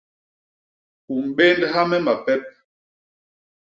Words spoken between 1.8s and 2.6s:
me mapep.